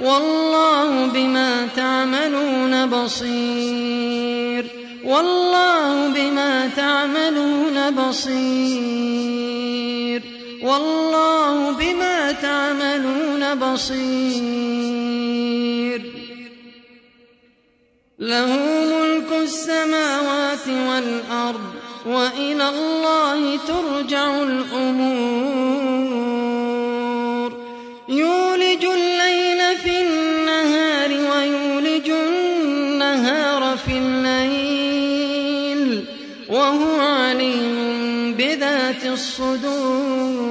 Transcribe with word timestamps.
والله 0.00 1.06
بما 1.06 1.68
تعملون 1.76 2.86
بصير. 2.86 4.66
والله 5.04 6.08
بما 6.08 6.70
تعملون 6.76 7.90
بصير. 7.90 10.22
والله 10.62 11.70
بما 11.70 12.32
تعملون 12.32 13.54
بصير. 13.54 13.98
له 18.18 18.58
ملك 18.92 19.32
السماوات 19.32 20.68
والأرض 20.68 21.74
وإلى 22.06 22.68
الله 22.68 23.56
ترجع 23.56 24.42
الأمور. 24.42 25.67
الصدور. 39.28 40.48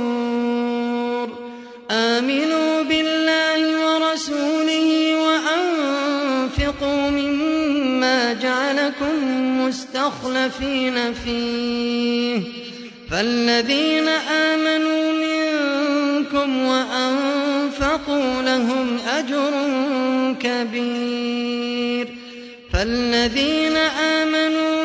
آمنوا 1.92 2.82
بالله 2.82 3.60
ورسوله 3.86 5.16
وأنفقوا 5.26 7.10
مما 7.10 8.34
جعلكم 8.34 9.16
مستخلفين 9.62 11.14
فيه. 11.14 12.42
فالذين 13.12 14.08
آمنوا 14.32 15.12
منكم 15.12 16.66
وأنفقوا 16.66 18.42
لهم 18.42 18.98
أجر 19.18 19.52
كبير. 20.40 22.08
فالذين 22.74 23.78
آمنوا 23.78 24.77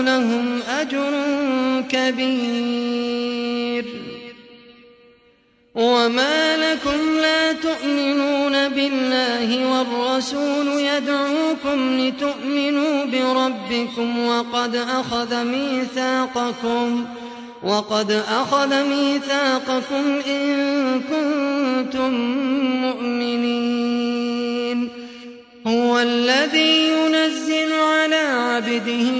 لهم 0.00 0.60
أجر 0.62 1.22
كبير. 1.88 3.84
وما 5.74 6.56
لكم 6.56 7.18
لا 7.22 7.52
تؤمنون 7.52 8.68
بالله 8.68 9.66
والرسول 9.72 10.66
يدعوكم 10.68 11.98
لتؤمنوا 11.98 13.04
بربكم 13.04 14.26
وقد 14.26 14.76
أخذ 14.76 15.44
ميثاقكم 15.44 17.04
وقد 17.62 18.22
أخذ 18.28 18.84
ميثاقكم 18.84 20.20
إن 20.26 21.00
كنتم 21.00 22.14
مؤمنين. 22.80 23.85
هو 25.66 25.98
الذي 25.98 26.88
ينزل 26.88 27.72
على 27.72 28.16
عبده 28.16 29.10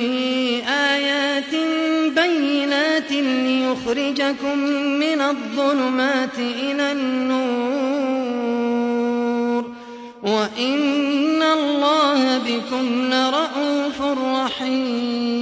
آيات 0.68 1.54
بينات 2.14 3.12
ليخرجكم 3.12 4.58
من 4.74 5.20
الظلمات 5.20 6.38
إلى 6.38 6.92
النور. 6.92 8.26
وإن 10.22 11.42
الله 11.42 12.38
بكم 12.38 13.10
لرءوف 13.10 14.02
رحيم. 14.02 15.35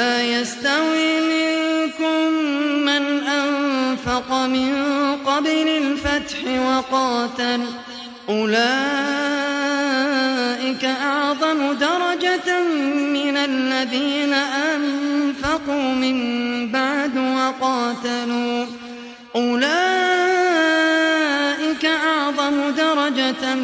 لا 0.00 0.22
يستوي 0.22 1.20
منكم 1.20 2.32
من 2.88 3.04
أنفق 3.26 4.28
من 4.32 4.72
قبل 5.26 5.68
الفتح 5.68 6.38
وقاتل. 6.66 7.60
أولئك 8.28 8.54
أعظم 10.84 11.72
درجة 11.72 12.62
من 13.12 13.36
الذين 13.36 14.32
أنفقوا 14.72 15.94
من 16.04 16.16
بعد 16.72 17.16
وقاتلوا. 17.16 18.66
أولئك 19.36 19.64
أعظم 21.84 22.70
درجة 22.70 23.54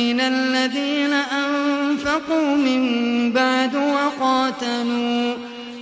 من 0.00 0.20
الذين 0.20 1.12
أنفقوا 1.12 2.56
من 2.56 2.82
بعد 3.32 3.76
وقاتلوا. 3.76 5.45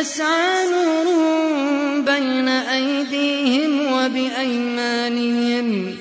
يسعى 0.00 0.70
نورهم 0.70 2.04
بين 2.04 2.48
أيديهم 2.48 3.92
وبأيمانهم. 3.92 5.96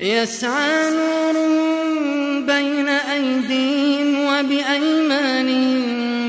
يسعى 0.00 0.90
نورهم 0.90 2.46
بين 2.46 2.88
أيديهم 2.88 4.24
وبأيمانهم. 4.24 5.84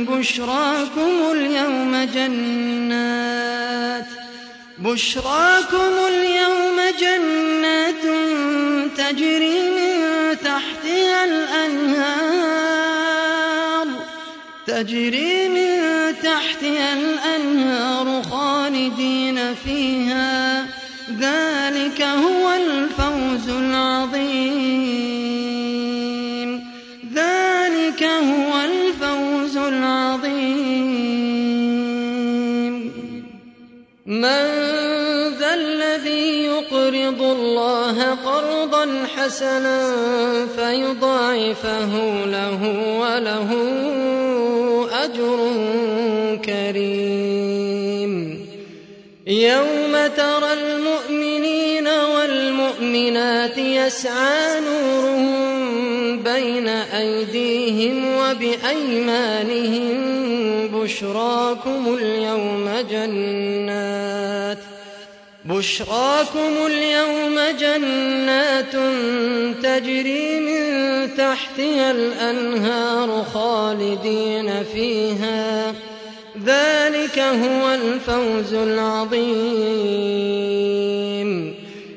بشراكم 0.05 1.31
اليوم 1.31 2.07
جنات. 2.15 4.05
بشراكم 4.77 5.93
اليوم 6.07 6.77
جنات 6.99 8.03
تجري 8.97 9.69
من 9.69 9.93
تحتها 10.43 11.23
الأنهار. 11.23 12.64
تجري 14.75 15.47
من 15.47 15.79
تحتها 16.23 16.93
الأنهار 16.93 18.23
خالدين 18.23 19.55
فيها. 19.65 20.65
ذلك 21.19 22.01
هو 22.01 22.53
الفوز 22.53 23.49
العظيم. 23.49 24.65
ذلك 27.13 28.03
هو 28.03 28.53
الفوز 28.65 29.57
العظيم. 29.57 30.95
من 34.05 34.45
ذا 35.39 35.53
الذي 35.53 36.43
يقرض 36.43 37.21
الله 37.21 38.15
قرضا 38.25 39.07
حسنا 39.15 39.95
فيضاعفه 40.55 42.25
له 42.25 42.61
وله 42.99 43.94
يوم 49.45 50.07
ترى 50.17 50.53
المؤمنين 50.53 51.87
والمؤمنات 51.87 53.57
يسعى 53.57 54.59
نورهم 54.59 56.23
بين 56.23 56.67
أيديهم 56.67 58.05
وبأيمانهم 58.15 59.87
بشراكم 60.67 61.97
اليوم 62.01 62.69
جنات 62.91 64.57
بشراكم 65.45 66.53
اليوم 66.65 67.39
جنات 67.59 68.75
تجري 69.63 70.39
من 70.39 70.65
تحتها 71.17 71.91
الأنهار 71.91 73.25
خالدين 73.33 74.63
فيها 74.73 75.74
ذلك 76.45 77.19
هو 77.19 77.73
الفوز 77.73 78.53
العظيم. 78.53 79.25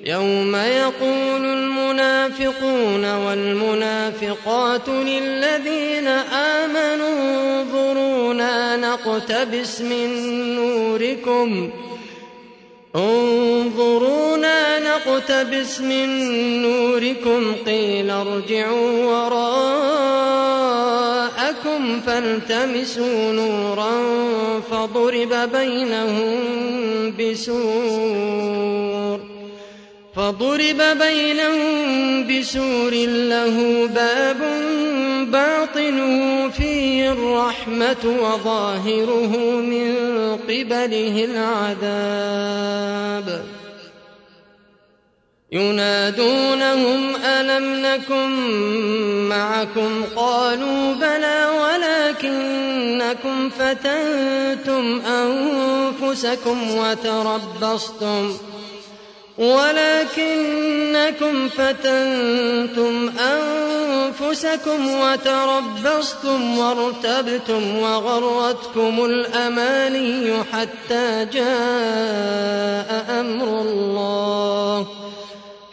يوم 0.04 0.56
يقول 0.56 1.44
المنافقون 1.44 3.14
والمنافقات 3.14 4.88
للذين 4.88 6.06
آمنوا 6.32 7.60
انظرونا 7.60 8.76
نقتبس 8.76 9.80
من 9.80 10.08
نوركم. 10.54 11.70
انظرونا 12.96 14.78
نقتبس 14.78 15.80
من 15.80 16.08
نوركم. 16.62 17.54
قيل 17.66 18.10
ارجعوا 18.10 19.04
وراءكم. 19.04 20.27
فالتمسوا 22.06 23.32
نورا 23.32 23.90
فضرب 24.70 25.50
بينهم 25.52 26.38
بسور 27.20 29.18
فضرب 30.16 30.80
بينهم 30.98 31.68
بسور 32.28 32.92
له 33.06 33.86
باب 33.94 34.40
باطنه 35.32 36.48
فيه 36.48 37.12
الرحمة 37.12 38.04
وظاهره 38.04 39.36
من 39.60 39.94
قبله 40.48 41.24
العذاب 41.78 43.47
ينادونهم 45.52 47.16
ألم 47.24 47.86
نكن 47.86 48.30
معكم؟ 49.28 50.04
قالوا 50.16 50.94
بلى 50.94 51.46
ولكنكم 52.22 53.50
فتنتم 53.50 55.00
أنفسكم 55.06 56.76
وتربصتم. 56.76 58.36
ولكنكم 59.38 61.48
فتنتم 61.48 63.12
أنفسكم 63.18 64.90
وتربصتم 64.90 66.58
وارتبتم 66.58 67.78
وغرتكم 67.78 69.04
الأماني 69.04 70.32
حتى 70.52 71.26
جاء 71.32 73.06
أمر 73.20 73.60
الله. 73.60 74.86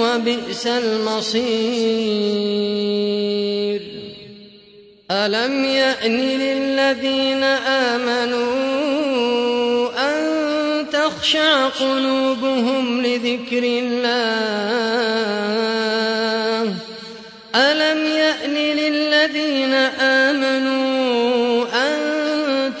وبئس 0.00 0.66
المصير. 0.66 2.10
ألم 5.10 5.64
يأن 5.64 6.16
للذين 6.16 7.42
آمنوا 7.94 8.60
أن 9.98 10.20
تخشع 10.92 11.68
قلوبهم 11.68 13.02
لذكر 13.02 13.62
الله؟ 13.62 14.90
ألم 17.54 18.06
يأن 18.06 18.54
للذين 18.54 19.74
آمنوا 20.00 21.66
أن 21.74 22.20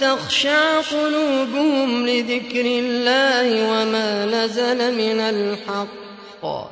تخشع 0.00 0.80
قلوبهم 0.80 2.06
لذكر 2.06 2.64
الله 2.64 3.70
وما 3.70 4.26
نزل 4.26 4.94
من 4.94 5.20
الحق؟ 5.20 6.69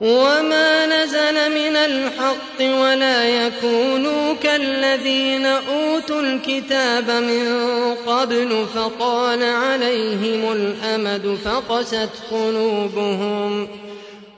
وما 0.00 0.86
نزل 0.86 1.34
من 1.50 1.76
الحق 1.76 2.60
ولا 2.60 3.46
يكونوا 3.46 4.34
كالذين 4.42 5.46
أوتوا 5.46 6.20
الكتاب 6.20 7.10
من 7.10 7.64
قبل 8.06 8.66
فطال 8.74 9.42
عليهم 9.42 10.52
الأمد 10.52 11.38
فقست 11.44 12.10
قلوبهم 12.30 13.68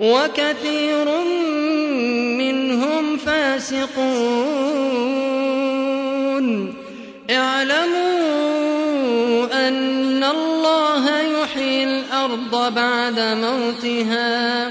وكثير 0.00 1.20
منهم 2.38 3.16
فاسقون 3.16 3.90
اعلموا 7.30 8.08
أن 9.68 10.24
الله 10.24 11.20
يحيي 11.20 11.84
الأرض 11.84 12.74
بعد 12.74 13.20
موتها 13.20 14.70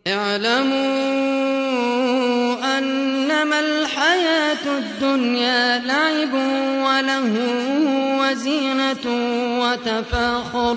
اعلموا 0.07 0.79
أنما 2.79 3.61
الحياة 3.61 4.79
الدنيا 4.79 5.79
لعب 5.79 6.35
وله 6.85 7.33
وزينة 8.21 9.07
وتفاخر. 9.61 10.77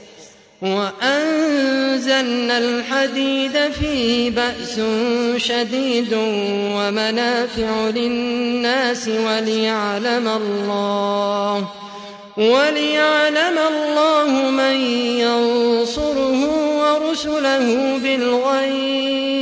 وأنزلنا 0.61 2.57
الحديد 2.57 3.71
فيه 3.71 4.31
بأس 4.31 4.81
شديد 5.37 6.13
ومنافع 6.75 7.89
للناس 7.89 9.07
وليعلم 9.07 10.27
الله 10.27 11.67
وليعلم 12.37 13.57
الله 13.71 14.49
من 14.51 14.75
ينصره 15.25 16.41
ورسله 16.81 17.97
بالغيب 18.03 19.41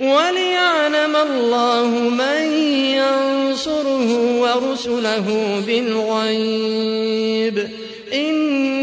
وليعلم 0.00 1.16
الله 1.16 1.86
من 2.08 2.52
ينصره 2.94 4.08
ورسله 4.40 5.26
بالغيب. 5.66 7.58
إن 8.14 8.77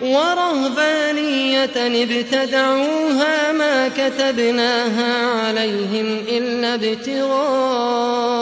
ورهبانية 0.00 1.76
ابتدعوها 1.76 3.52
ما 3.52 3.88
كتبناها 3.88 5.26
عليهم 5.26 6.24
إلا 6.28 6.74
ابتغاء 6.74 8.38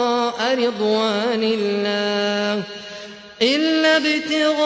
رضوان 0.55 1.43
الله. 1.43 2.63
إلا 3.41 3.97
ابتغاء 3.97 4.57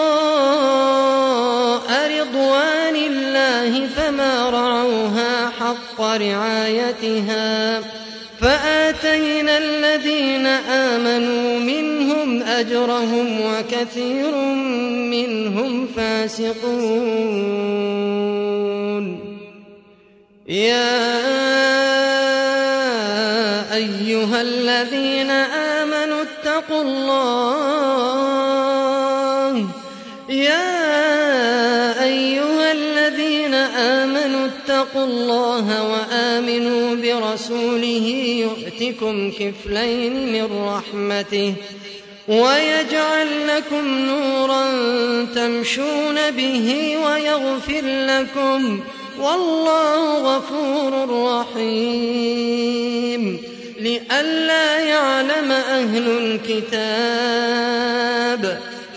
رضوان 2.20 2.96
الله 2.96 3.88
فما 3.88 4.50
رعوها 4.50 5.52
حق 5.60 6.02
رعايتها. 6.02 7.82
فآتينا 8.42 9.58
الذين 9.58 10.46
آمنوا 10.46 11.60
منهم 11.60 12.44
أجرهم 12.44 13.42
وكثير 13.42 14.36
منهم 15.12 15.88
فاسقون. 15.96 16.62
يا 20.48 21.22
أيها 23.76 24.42
الذين 24.42 25.32
آمنوا 25.32 26.22
اتقوا 26.22 26.82
الله. 26.82 28.12
يا 30.30 31.61
اتقوا 34.82 35.06
الله 35.06 35.92
وآمنوا 35.92 36.96
برسوله 36.96 38.08
يؤتكم 38.46 39.32
كفلين 39.32 40.34
من 40.34 40.48
رحمته 40.68 41.54
ويجعل 42.28 43.48
لكم 43.48 43.88
نورا 43.88 44.66
تمشون 45.36 46.32
به 46.32 46.98
ويغفر 47.06 47.82
لكم 47.84 48.80
والله 49.20 50.36
غفور 50.36 50.94
رحيم 51.56 52.42
لئلا 53.80 54.80
يعلم 54.80 55.52
أهل 55.52 56.08
الكتاب 56.48 57.52